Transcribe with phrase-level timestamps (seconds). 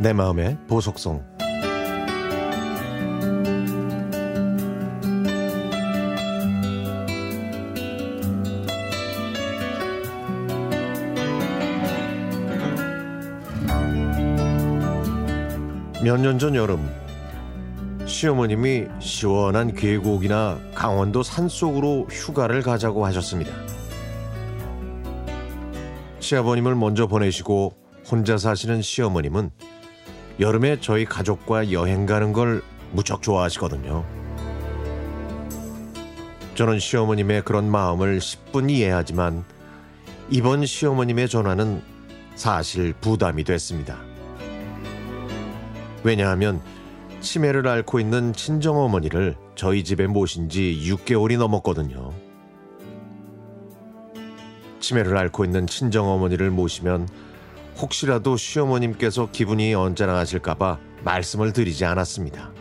[0.00, 1.22] 내 마음의 보석성
[16.02, 16.88] 몇년 전 여름
[18.06, 23.52] 시어머님이 시원한 계곡이나 강원도 산속으로 휴가를 가자고 하셨습니다.
[26.20, 27.74] 시아버님을 먼저 보내시고
[28.10, 29.50] 혼자 사시는 시어머님은
[30.40, 32.62] 여름에 저희 가족과 여행 가는 걸
[32.92, 34.04] 무척 좋아하시거든요.
[36.54, 39.44] 저는 시어머님의 그런 마음을 10분 이해하지만
[40.30, 41.82] 이번 시어머님의 전화는
[42.36, 43.98] 사실 부담이 됐습니다.
[46.02, 46.62] 왜냐하면
[47.20, 52.12] 치매를 앓고 있는 친정어머니를 저희 집에 모신 지 6개월이 넘었거든요.
[54.80, 57.08] 치매를 앓고 있는 친정어머니를 모시면
[57.80, 62.52] 혹시라도 시어머님께서 기분이 언짢아하실까봐 말씀을 드리지 않았습니다.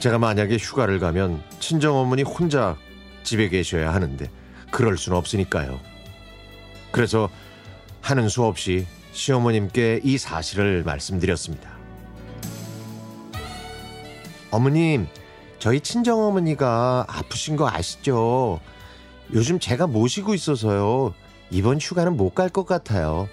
[0.00, 2.76] 제가 만약에 휴가를 가면 친정어머니 혼자
[3.24, 4.30] 집에 계셔야 하는데
[4.70, 5.80] 그럴 수는 없으니까요.
[6.90, 7.28] 그래서
[8.00, 11.70] 하는 수 없이 시어머님께 이 사실을 말씀드렸습니다.
[14.50, 15.06] 어머님,
[15.58, 18.60] 저희 친정어머니가 아프신 거 아시죠?
[19.34, 21.12] 요즘 제가 모시고 있어서요.
[21.50, 23.28] 이번 휴가는 못 갈 것 같아요.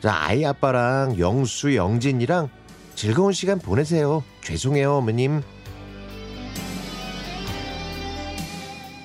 [0.00, 2.48] 자, 아이 아빠랑 영수, 영진이랑
[2.94, 4.22] 즐거운 시간 보내세요.
[4.42, 5.42] 죄송해요, 어머님.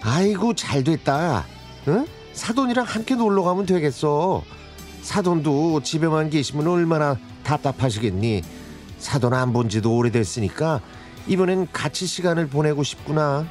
[0.02, 1.46] 아이고, 잘 됐다.
[1.88, 2.06] 응?
[2.34, 4.44] 사돈이랑 함께 놀러 가면 되겠어.
[5.02, 8.44] 사돈도 집에만 계시면 얼마나 답답하시겠니?
[9.00, 10.82] 사돈 안 본 지도 오래됐으니까
[11.28, 13.46] 이번엔 같이 시간을 보내고 싶구나.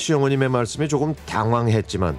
[0.00, 2.18] 시어머님의 말씀에 조금 당황했지만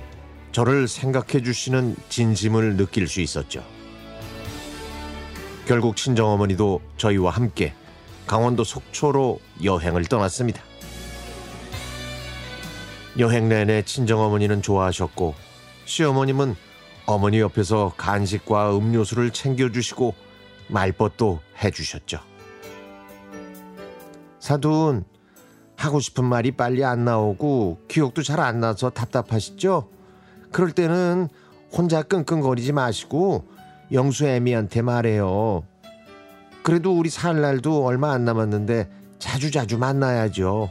[0.51, 3.63] 저를 생각해 주시는 진심을 느낄 수 있었죠.
[5.65, 7.73] 결국 친정어머니도 저희와 함께
[8.27, 10.61] 강원도 속초로 여행을 떠났습니다.
[13.17, 15.33] 여행 내내 친정어머니는 좋아하셨고
[15.85, 16.55] 시어머님은
[17.07, 20.13] 어머니 옆에서 간식과 음료수를 챙겨주시고
[20.67, 22.19] 말벗도 해주셨죠.
[24.39, 25.03] 사돈,
[25.81, 29.89] 하고 싶은 말이 빨리 안 나오고 기억도 잘 안 나서 답답하시죠?
[30.51, 31.27] 그럴 때는
[31.71, 33.45] 혼자 끙끙거리지 마시고
[33.91, 35.63] 영수 애미한테 말해요.
[36.63, 40.69] 그래도 우리 살 날도 얼마 안 남았는데 자주 자주 만나야죠.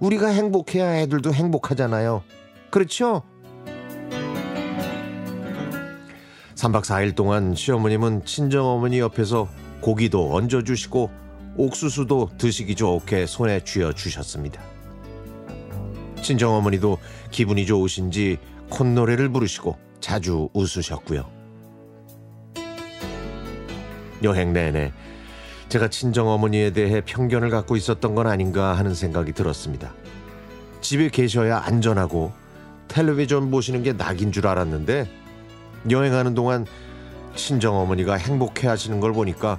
[0.00, 2.22] 우리가 행복해야 애들도 행복하잖아요.
[2.70, 3.22] 그렇죠?
[6.54, 9.48] 3박 4일 동안 시어머님은 친정어머니 옆에서
[9.80, 11.10] 고기도 얹어주시고
[11.56, 14.62] 옥수수도 드시기 좋게 손에 쥐어 주셨습니다.
[16.22, 16.98] 친정어머니도
[17.30, 18.38] 기분이 좋으신지
[18.70, 21.30] 콧노래를 부르시고 자주 웃으셨고요.
[24.22, 24.92] 여행 내내
[25.68, 29.92] 제가 친정어머니에 대해 편견을 갖고 있었던 건 아닌가 하는 생각이 들었습니다.
[30.80, 32.32] 집에 계셔야 안전하고
[32.88, 35.08] 텔레비전 보시는 게 낙인 줄 알았는데
[35.90, 36.66] 여행하는 동안
[37.34, 39.58] 친정어머니가 행복해 하시는 걸 보니까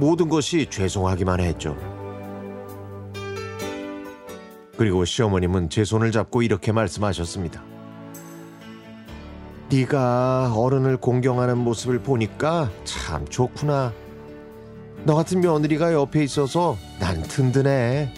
[0.00, 1.76] 모든 것이 죄송하기만 했죠.
[4.78, 7.62] 그리고 시어머님은 제 손을 잡고 이렇게 말씀하셨습니다.
[9.70, 13.92] 네가 어른을 공경하는 모습을 보니까 참 좋구나.
[15.04, 18.14] 너 같은 며느리가 옆에 있어서 난 든든해.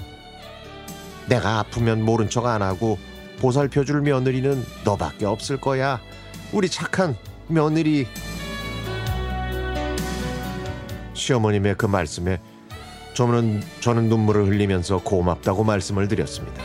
[1.28, 2.96] 내가 아프면 모른 척 안 하고
[3.40, 6.00] 보살펴줄 며느리는 너밖에 없을 거야.
[6.52, 7.16] 우리 착한
[7.48, 8.06] 며느리.
[11.22, 12.40] 시어머님의 그 말씀에
[13.14, 16.62] 저는, 저는 눈물을 흘리면서 고맙다고 말씀을 드렸습니다.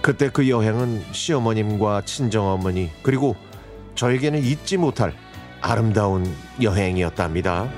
[0.00, 3.36] 그때 그 여행은 시어머님과 친정어머니 그리고
[3.94, 5.14] 저에게는 잊지 못할
[5.60, 6.26] 아름다운
[6.62, 7.70] 여행이었답니다.